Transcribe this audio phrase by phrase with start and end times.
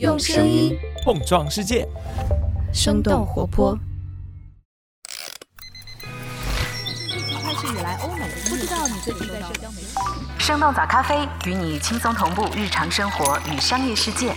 [0.00, 1.86] 用声音碰撞世界，
[2.72, 3.78] 生动活泼。
[7.16, 9.94] 疫情开始以来，欧美不知道你最近在社交媒体。
[10.36, 14.34] 生动早咖啡与你轻松同步日常生活与商业世界。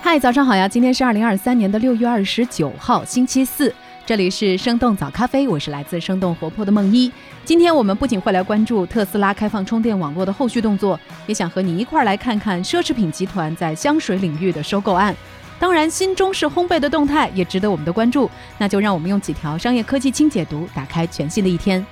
[0.00, 0.68] 嗨，早上好呀！
[0.68, 3.74] 今天是二零二三年的六月二十九号，星期四。
[4.08, 7.12] 这里是生动早咖啡，我是来自生动活泼的梦一。
[7.44, 15.14] 今天我们不仅会来关注特斯拉开放充电网络的后续动作，也想和你一块来看看奢侈品集团在香水领域的收购案。
[15.60, 18.30] 当然，新中式烘焙的动态也值得我们的关注。
[18.56, 21.84] 那就让我们用几条商业科技轻解读，打开全新的一天。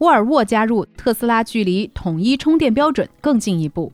[0.00, 3.90] 沃尔沃加入特斯拉，距离统一充电标准更进一步。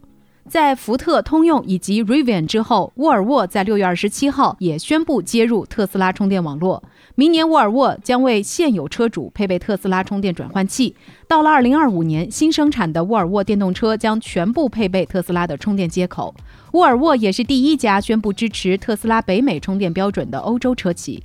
[0.49, 6.83] 在福特、通用以及 Rivian 之后，沃尔沃在六月二十七号也宣布接入特斯拉充电网络。
[7.15, 10.95] 明年，沃尔沃将为现有车主配备特斯拉充电转换器。
[11.27, 16.35] 到了二零二五年，新生产的沃尔沃电动车将全部配备特斯拉的充电接口。
[16.73, 21.25] 沃尔沃也是第一家宣布支持特斯拉北美充电标准的欧洲车企。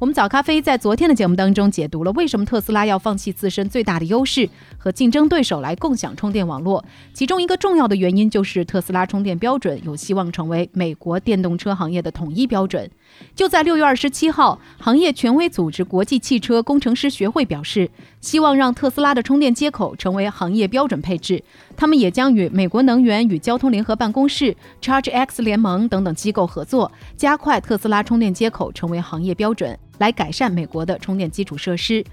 [0.00, 6.84] 我们早咖啡在昨天的节目当中解读了为什么特斯拉要放弃自身最大的优势和竞争对手来共享充电网络。
[7.12, 12.88] 其中一个重要的原因就是特斯拉充电标准有希望成为美国电动车行业的统一标准。
[13.34, 21.42] 就在六月二十七号，行业权威组织国际汽车工程师学会表示，希望让特斯拉的充电接口成为行业标准配置。
[21.76, 29.78] 他们也将与美国能源与交通联合办公室、ChargeX 联盟等等机构合作，加快特斯拉充电接口成为行业标准。
[29.98, 32.04] 来改善美国的充电基础设施。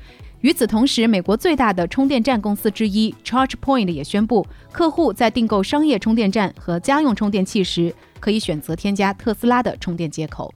[0.41, 10.51] 与此同时，美国最大的充电站公司之一 ChargePoint 也宣布，客户在订购商业充电站和家用充电器时，可以选择添加特斯拉的充电接口。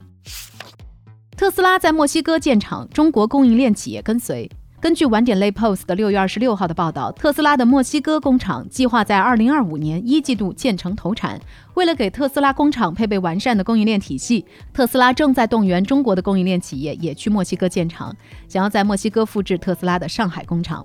[1.36, 4.50] 特斯拉在墨西哥建厂，中国供应链企业跟随。
[4.80, 11.38] 根据晚点类 Post 的六月二十六号的报道，特斯拉的墨西哥工厂计划在二零二五年一季度建成投产。
[11.74, 18.16] 为了给特斯拉工厂配备完善的供应链体系，特斯拉正在动员中国的供应链企业也去墨西哥建厂，
[18.48, 20.84] 想要在墨西哥复制特斯拉的上海工厂。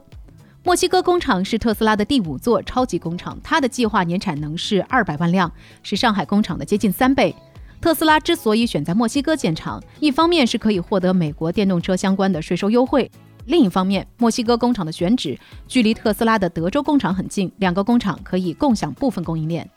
[0.64, 5.50] 墨西哥工厂是特斯拉的第五座超级工厂，它的计划年产能是二百万辆，
[5.84, 7.34] 是上海工厂的接近三倍。
[7.86, 13.12] 特斯拉之所以选在墨西哥建厂，一方面是可以获得美国电动车相关的税收优惠。
[13.46, 15.38] 另一方面，墨西哥工厂的选址
[15.68, 19.70] 距离特斯拉的德州工厂很近，两个工厂可以共享部分供应链。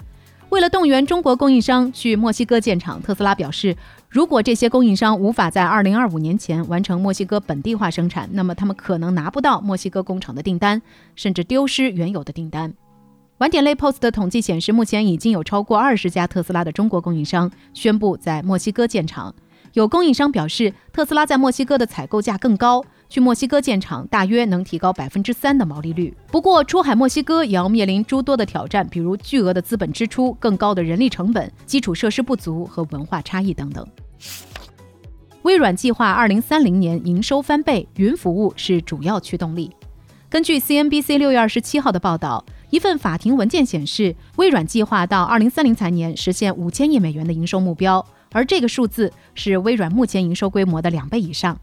[0.48, 3.76] 为了动员中国供应商去墨西哥建厂，特斯拉表示，
[4.08, 10.80] 如果这些供应商无法在2025年前完成墨西哥本地化生产，那么他们可能拿不到墨西哥工厂的订单，
[11.14, 12.72] 甚至丢失原有的订单。
[13.38, 19.32] 晚点类 Post 的统计显示，目前已经有超过二十家特斯拉的中国供应商宣布在墨西哥建厂。
[19.74, 22.84] 有供应商表示，特斯拉在墨西哥的采购价更高。
[23.08, 26.14] 去墨西哥建厂大约能提高百分之三的毛利率。
[26.32, 33.86] 不过，出海墨西哥也要面临诸多的挑战，比如巨额的资本支出、更高的人力成本、基础设施不足和文化差异等等。
[35.42, 39.70] 微软计划二零三零年营收翻倍，云服务是主要驱动力。
[40.28, 51.58] 根据 CNBC 六月二十七号的报道，一份法庭文件显示，微软计划到二零三零财年实现五千亿美元的营收目标，而这个数字是微软目前营收规模的两倍以上。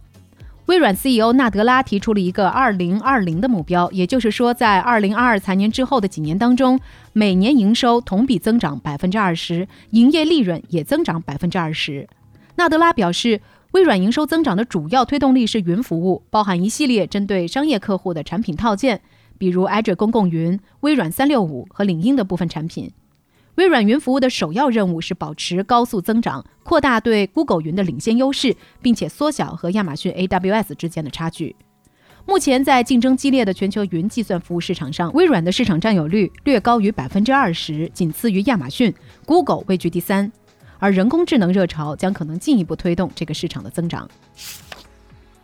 [0.66, 6.80] 微软 CEO 纳德拉提出了一个2020的目标，也就是说，在2022财年之后的几年当中，
[7.14, 12.08] 每年营收同比增长百分之二十，营业利润也增长百分之二十。
[12.56, 13.42] 纳德拉表示，
[13.74, 19.02] 微软营收增长的主要推动力是云服务，包含一系列针对商业客户的产品套件，
[19.38, 22.92] 比如 Azure 公共云、微软365和领英的部分产品。
[23.56, 31.56] 微软云服务的首要任务是保持高速增长，扩大对 Google 云的领先优势，并且缩小和亚马逊 AWS 之间的差距。
[32.26, 38.94] 目前，在竞争激烈的全球云计算服务市场上，微软的市场占有率略高于百分之二十，仅次于亚马逊
[39.26, 40.32] ，Google 位居第三。
[40.80, 44.10] 而人工智能热潮将可能进一步推动这个市场的增长。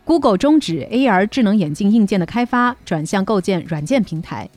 [0.03, 4.49] Google 终止 AR 智能眼镜硬件的开发，转向构建软件平台。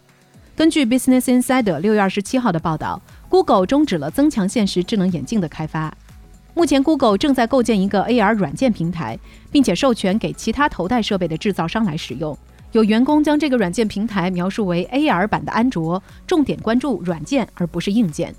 [0.57, 3.01] 根据 Business Insider 六月二十七号的报道。
[3.29, 5.93] Google 终止了增强现实智能眼镜的开发。
[6.55, 9.19] 目前，Google 正在构建一个 AR 软件平台，
[9.51, 12.39] 并且授权给其他头戴设备的制造商来使用。
[12.71, 18.33] 有员工将这个软件平台描述为 AR 版的安卓，重点关注软件而不是硬件。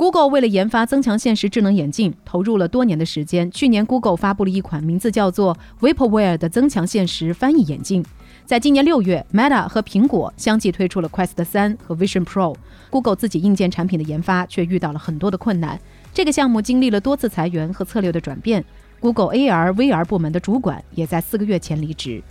[0.00, 3.50] Google 为了研发增强现实智能眼镜，投入了多年的时间。
[3.50, 8.02] 去年，Google 发布了一款名字叫做 Vaporware 的增强现实翻译眼镜。
[8.46, 12.56] 在今年六月，Meta 和苹果相继推出了 Quest 三和 Vision Pro。
[12.88, 15.78] Google 自己硬件产品的研发却遇到了很多的困难，
[16.14, 18.64] 这个项目经历了多次裁员和策略的转变。
[19.00, 22.22] Google AR VR 部门的主管也在四个月前离职。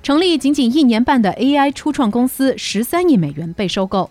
[0.00, 4.08] 成立仅仅一年半的 AI 初创公司十三亿美元被收购。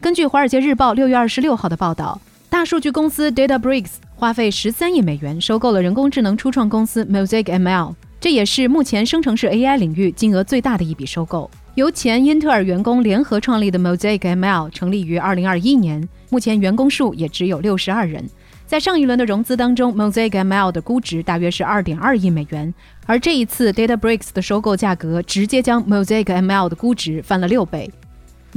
[0.00, 11.50] 根据《华尔街日报》六月二十六号的报道，大数据公司 DataBricks 花费十三亿美元收购了人工智能初创公司 Mosaic ML，这也是目前生成式 AI 领域金额最大的一笔收购。
[11.74, 18.24] 由前英特尔员工联合创立的 Mosaic ML 成立于二零二一年，目前员工数也只有六十二人。
[18.66, 22.72] 在上一轮的融资当中，Mosaic ML 的估值大约是二点二亿美元，
[23.04, 27.90] 而这一次 DataBricks 的收购价格直接将 Mosaic ML 的估值翻了六倍。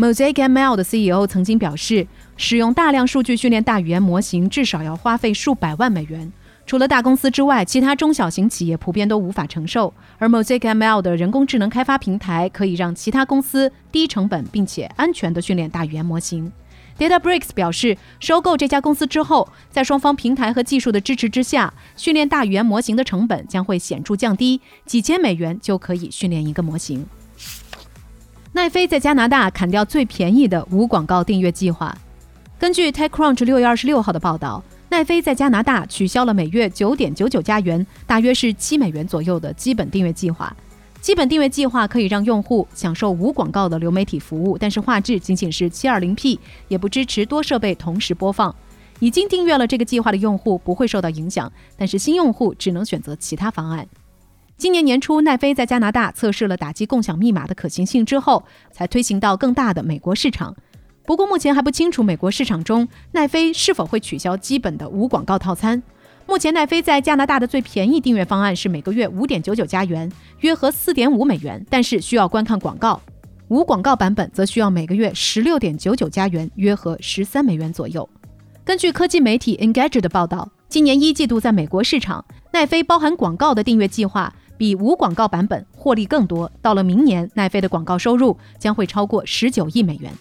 [0.01, 6.33] Mosaic ML 的 CEO 曾经表示，使用大量数据训练大语言模型至少要花费数百万美元，
[6.65, 9.93] 除了大公司之外，其他中小型企业普遍都无法承受。
[10.17, 16.51] 而 Mosaic ML 的人工智能开发平台可以让其他公司低成本并且安全地训练大语言模型。
[16.97, 27.05] DataBricks 表示，收购这家公司之后，在双方平台和技术的支持之下，训练大语言模型的成本将会显著降低，几千美元就可以训练一个模型。
[28.53, 31.95] 奈飞在加拿大砍掉最便宜的无广告订阅计划。
[32.59, 40.53] 根据 TechCrunch 六月二十六号的报道，奈飞在加拿大取消了每月九点九九加元，大约是七美元左右的基本订阅计划。
[40.99, 46.37] 基本订阅计划可以让用户享受无广告的流媒体服务，但是画质仅仅是 720P，
[46.67, 48.53] 也不支持多设备同时播放。
[48.99, 53.87] 已经订阅了这个计划的用户不会受到影响，但是新用户只能选择其他方案。
[54.61, 60.55] 今年年初，奈飞在加拿大测试了打击共享密码的可行性之后，才推行到更大的美国市场。
[61.03, 65.81] 不过目前还不清楚美国市场中奈飞是否会取消基本的无广告套餐。
[66.27, 70.11] 目前，奈飞在加拿大的最便宜订阅方案是每个月五点九九加元，
[70.41, 73.01] 约合四点五美元，但是需要观看广告；
[73.47, 78.07] 无广告版本则需要每个月十六点九九加元，约合十三美元左右。
[78.63, 82.23] 根据科技媒体 Engadget 的报道，今年一季度在美国市场，
[82.53, 84.31] 奈飞包含广告的订阅计划
[84.61, 86.51] 比无广告版本获利更多。
[86.61, 90.13] 到了明年，奈飞的广告收入将会超过十九亿美元。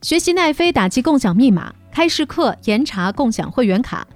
[0.00, 4.06] 学习奈飞打击共享密码，开市客严查共享会员卡。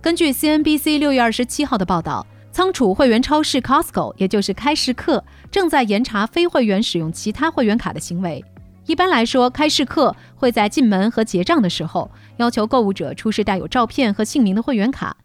[0.00, 8.44] 根据 CNBC 六月二十七号的报道，仓储会员超市 Costco，也就是开市客，正在严查非会员使用其他会员卡的行为。
[8.86, 15.16] 一般来说，开市客会在进门和结账的时候要求购物者出示带有照片和姓名的会员卡。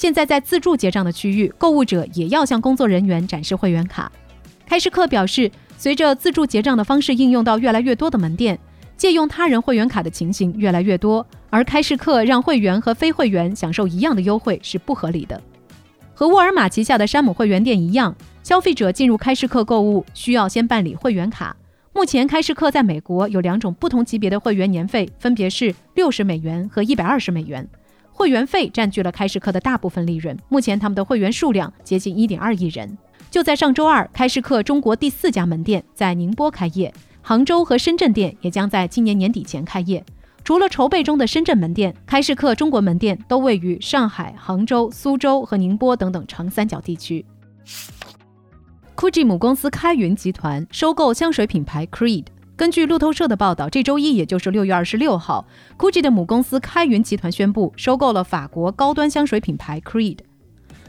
[0.00, 4.10] 现在在自助结账的区域，购物者也要向工作人员展示会员卡。
[4.64, 8.58] 开市客表示，随着自助结账的方式应用到越来越多的门店。
[8.96, 15.38] 借用他人会员卡的情形越来越多，而开市客让会员和非会员享受一样的优惠是不合理的。
[16.14, 21.54] 和沃尔玛旗下的山姆会员店一样，消费者进入开市客购物需要先办理会员卡。
[21.92, 27.68] 目前，开市客在美国有两种不同级别的会员年费，分别是六十美元和一百二十美元。
[28.20, 30.36] 会员费占据了开市客的大部分利润。
[30.50, 32.98] 目前，他们的会员数量接近一点二亿人。
[33.30, 36.92] 就在上周二，开市客中国第四家门店在宁波开业。
[37.22, 40.04] 杭州和深圳店也将在今年年底前开业。
[40.44, 47.24] 除了筹备中的深圳门店，开市客中国门店都位于上海、杭州、苏州和宁波等等长三角地区。
[48.96, 52.26] GUCCI 母公司开云集团收购香水品牌 Creed。
[52.60, 55.46] 根据路透社的报道，这周一，也就是六月二十六号
[55.78, 60.18] ，GUCCI 的母公司开云集团宣布收购了法国高端香水品牌 Creed。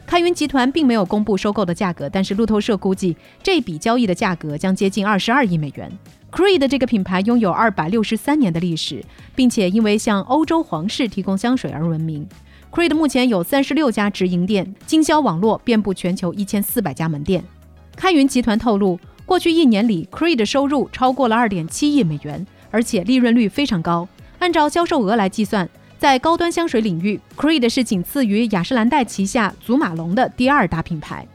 [0.06, 5.90] 开云集团并没有公布收购的价格，但是路透社估计这笔交易的价格将接近二十二亿美元。
[6.30, 9.02] Creed 这个品牌拥有二百六十三年的历史，
[9.34, 12.28] 并且因为向欧洲皇室提供香水而闻名。
[12.70, 17.42] Creed 目前有三十六家直营店，经销网络遍布全球一千四百家门店。
[17.96, 24.08] 开云集团透露，过去一年里，Creed 的收入超过了二点七亿美元，而且利润率非常高。
[24.40, 31.26] 按照销售额来计算，在高端香水领域，Creed 是仅次于雅诗兰黛旗下祖马龙的第二大品牌。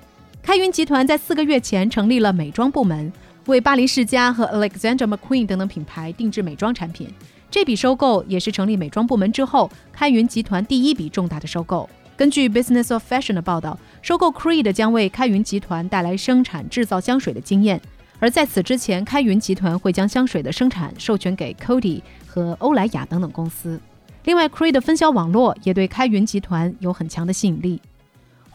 [0.42, 3.12] 开云集团在四个月前成立了美妆部门。
[3.46, 7.08] 为巴黎世家和 Alexander McQueen 等等品牌定制美妆产品，
[7.48, 11.88] 这笔收购也是成立美妆部门之后开云集团第一笔重大的收购。
[12.16, 17.78] 根据 Business of Fashion 的报道，收购 Creed 将为开云集团带来生产制造香水的经验，
[18.18, 23.78] 而在此之前，开云集团会将香水的生产授权给 Cody 和欧莱雅等等公司。
[24.24, 27.80] 另外，Creed 的分销网络也对开云集团有很强的吸引力。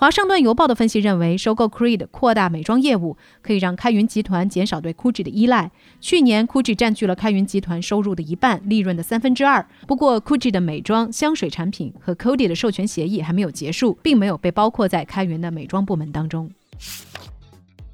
[0.01, 5.70] 华盛顿邮报的分析认为，收购 Creed 扩大美妆业务，可以让开云集团减少对 Gucci 的依赖。
[6.00, 9.63] 去年，Gucci 占据了开云集团收入的一半，利润的三分之二。
[9.86, 16.50] 不过，Gucci 的美妆、香水产品和 Cody 的授权协议还没有结束，并没有被包括在开云的美妆部门当中。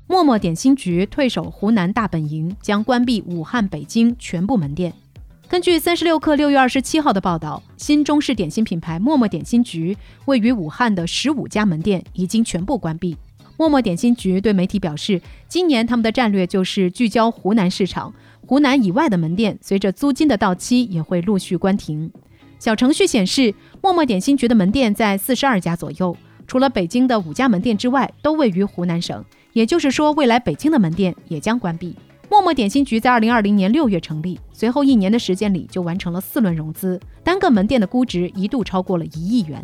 [0.08, 4.94] 默默点心局退守湖南大本营，将关闭武汉、北京全部门店。
[5.50, 13.16] 根据三十六氪六月二十七号的报道，新中式点心品牌默默点心局位于武汉的十五家门店已经全部关闭。
[13.56, 18.14] 默默点心局对媒体表示，今年他们的战略就是聚焦湖南市场，
[18.46, 22.12] 湖南以外的门店随着租金的到期也会陆续关停。
[22.60, 29.24] 小程序显示，默默点心局的门店在四十二家左右，除了北京的五家门店之外，都位于湖南省。
[29.54, 31.96] 也就是说，未来北京的门店也将关闭。
[32.30, 39.64] 默默点心局在二零二零年六月成立，随后一年的时间里就完成了四轮融资，单个门店的估值一度超过了一亿元。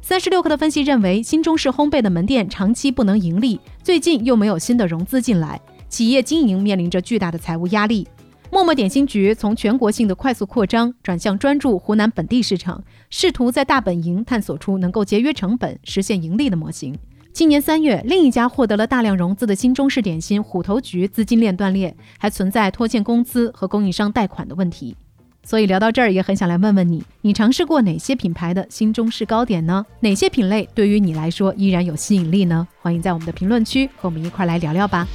[0.00, 8.06] 三十六氪的分析认为，新中式烘焙的门店长期不能盈利，最近又没有新的融资进来，企业经营面临着巨大的财务压力。
[8.50, 16.94] 默默点心局从全国性的快速扩张转向专注湖南本地市场，试图在大本营探索出能够节约成本、实现盈利的模型。
[17.32, 24.94] 今年三月，另一家获得了大量融资的新中式点心虎头局资金链断裂，还存在拖欠工资和供应商贷款的问题。
[25.42, 29.86] 所以聊到这儿，也很想来问问你：你尝试过哪些品牌的新中式糕点呢？
[30.00, 32.68] 哪些品类对于你来说依然有吸引力呢？
[32.82, 35.08] 欢迎在我们的评论区和我们一块来聊聊吧。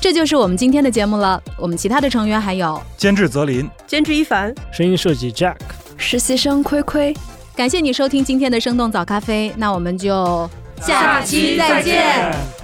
[0.00, 1.42] 这就是我们今天的节目了。
[1.58, 5.56] 我们其他的成员还有监制泽林、监制一凡、声音设计 Jack、
[5.96, 7.12] 实习生亏亏。
[7.54, 10.48] 感谢你收听今天的生动早咖啡，那我们就
[10.80, 12.61] 下期再见。